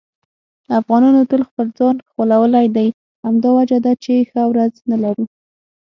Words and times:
افغانانو 0.79 1.21
تل 1.31 1.41
خپل 1.49 1.67
ځان 1.77 1.95
غولولی 2.13 2.67
دی. 2.75 2.87
همدا 3.25 3.49
وجه 3.57 3.77
ده 3.85 3.93
چې 4.03 4.11
ښه 4.29 4.41
ورځ 4.51 4.73
نه 4.89 4.97
لرو. 5.03 5.25